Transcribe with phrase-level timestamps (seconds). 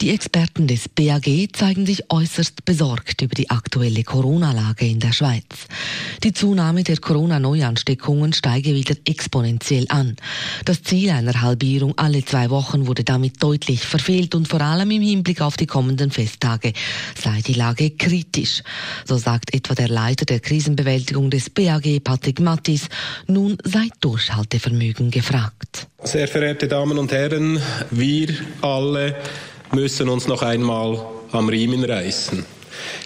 [0.00, 5.42] Die Experten des BAG zeigen sich äußerst besorgt über die aktuelle Corona-Lage in der Schweiz.
[6.22, 10.14] Die Zunahme der Corona-Neuansteckungen steige wieder exponentiell an.
[10.64, 15.02] Das Ziel einer Halbierung alle zwei Wochen wurde damit deutlich verfehlt und vor allem im
[15.02, 16.74] Hinblick auf die kommenden Festtage
[17.20, 18.62] sei die Lage kritisch.
[19.04, 22.86] So sagt etwa der Leiter der Krisenbewältigung des BAG, Patrick Mattis,
[23.26, 25.88] nun sei Durchhaltevermögen gefragt.
[26.04, 27.60] Sehr verehrte Damen und Herren,
[27.90, 28.28] wir
[28.62, 29.16] alle
[29.72, 32.44] müssen uns noch einmal am Riemen reißen.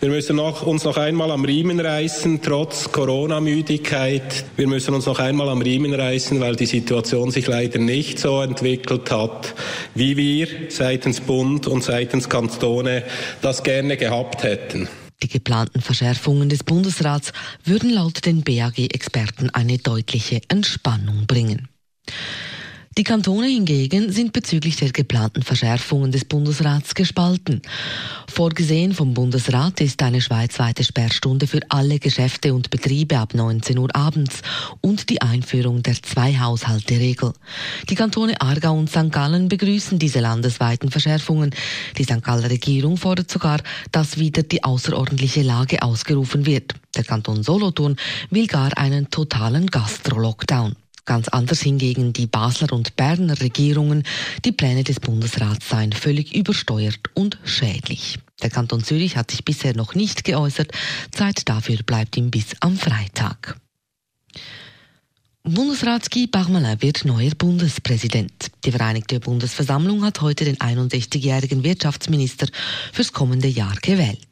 [0.00, 4.44] Wir müssen noch, uns noch einmal am Riemen reißen, trotz Corona-Müdigkeit.
[4.56, 8.40] Wir müssen uns noch einmal am Riemen reißen, weil die Situation sich leider nicht so
[8.40, 9.54] entwickelt hat,
[9.94, 13.04] wie wir seitens Bund und seitens Kantone
[13.42, 14.88] das gerne gehabt hätten.
[15.22, 17.32] Die geplanten Verschärfungen des Bundesrats
[17.64, 21.68] würden laut den BAG-Experten eine deutliche Entspannung bringen.
[22.98, 27.62] Die Kantone hingegen sind bezüglich der geplanten Verschärfungen des Bundesrats gespalten.
[28.26, 33.94] Vorgesehen vom Bundesrat ist eine schweizweite Sperrstunde für alle Geschäfte und Betriebe ab 19 Uhr
[33.94, 34.42] abends
[34.80, 37.34] und die Einführung der Zwei-Haushalte-Regel.
[37.88, 39.12] Die Kantone Aargau und St.
[39.12, 41.54] Gallen begrüßen diese landesweiten Verschärfungen.
[41.98, 42.24] Die St.
[42.24, 43.60] Galler Regierung fordert sogar,
[43.92, 46.74] dass wieder die außerordentliche Lage ausgerufen wird.
[46.96, 47.94] Der Kanton Solothurn
[48.30, 50.74] will gar einen totalen Gastro-Lockdown.
[51.08, 54.02] Ganz anders hingegen die Basler und Berner Regierungen.
[54.44, 58.18] Die Pläne des Bundesrats seien völlig übersteuert und schädlich.
[58.42, 60.70] Der Kanton Zürich hat sich bisher noch nicht geäußert.
[61.10, 63.58] Zeit dafür bleibt ihm bis am Freitag.
[65.44, 68.50] Bundesrat Guy Parmelin wird neuer Bundespräsident.
[68.66, 72.48] Die Vereinigte Bundesversammlung hat heute den 61-jährigen Wirtschaftsminister
[72.92, 74.28] fürs kommende Jahr gewählt.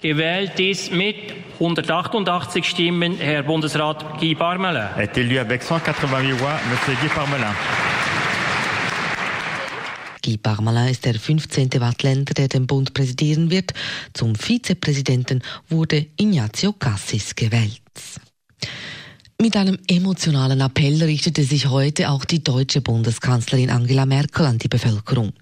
[0.00, 1.16] Gewählt ist mit
[1.54, 4.90] 188 Stimmen Herr Bundesrat Guy Parmelin.
[4.96, 7.52] Est élu avec 188 voix Monsieur Guy Parmelin.
[10.22, 11.80] Guy Parmelin ist der 15.
[11.80, 13.74] Wattländer, der den Bund präsidieren wird.
[14.12, 17.82] Zum Vizepräsidenten wurde Ignazio Cassis gewählt.
[19.40, 24.66] Mit einem emotionalen Appell richtete sich heute auch die deutsche Bundeskanzlerin Angela Merkel an die
[24.66, 25.32] Bevölkerung.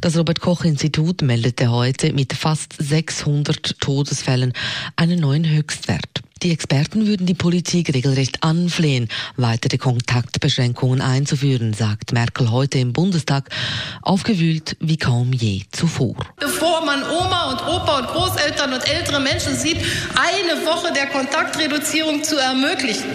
[0.00, 4.52] Das Robert Koch Institut meldete heute mit fast 600 Todesfällen
[4.96, 6.22] einen neuen Höchstwert.
[6.42, 13.48] Die Experten würden die Politik regelrecht anflehen, weitere Kontaktbeschränkungen einzuführen, sagt Merkel heute im Bundestag,
[14.02, 16.16] aufgewühlt wie kaum je zuvor.
[16.40, 22.24] Bevor man Oma und Opa und Großeltern und ältere Menschen sieht, eine Woche der Kontaktreduzierung
[22.24, 23.10] zu ermöglichen,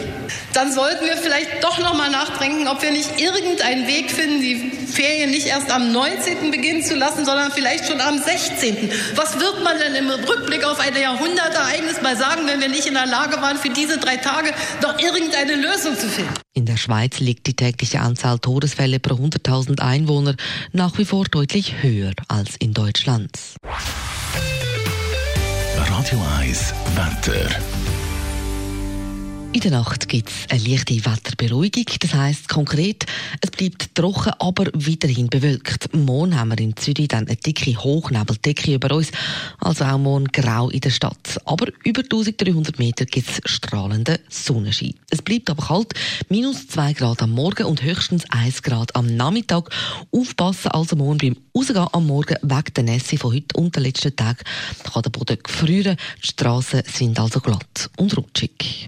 [0.53, 4.71] dann sollten wir vielleicht doch noch mal nachdenken, ob wir nicht irgendeinen Weg finden, die
[4.87, 6.49] Ferien nicht erst am 19.
[6.49, 8.89] beginnen zu lassen, sondern vielleicht schon am 16.
[9.15, 12.93] Was wird man denn im Rückblick auf ein Jahrhundertereignis mal sagen, wenn wir nicht in
[12.93, 16.33] der Lage waren, für diese drei Tage noch irgendeine Lösung zu finden?
[16.53, 20.35] In der Schweiz liegt die tägliche Anzahl Todesfälle pro 100.000 Einwohner
[20.71, 23.37] nach wie vor deutlich höher als in Deutschland.
[25.77, 27.49] Radio 1, Wetter.
[29.57, 31.85] In der Nacht gibt es eine leichte Wetterberuhigung.
[31.99, 33.07] Das heisst konkret,
[33.41, 35.91] es bleibt trocken, aber weiterhin bewölkt.
[35.95, 39.09] Morgen haben wir in Zürich dann eine dicke Hochnebeldecke über uns,
[39.57, 41.41] also auch morgen grau in der Stadt.
[41.45, 44.93] Aber über 1300 Meter gibt es strahlenden Sonnenschein.
[45.09, 45.93] Es bleibt aber kalt,
[46.29, 49.71] minus 2 Grad am Morgen und höchstens 1 Grad am Nachmittag.
[50.11, 54.15] Aufpassen also morgen beim Rausgehen am Morgen wegen der Nässe von heute und den letzten
[54.15, 54.43] Tagen.
[54.83, 58.87] Da kann der Boden gefrieren, die Strassen sind also glatt und rutschig.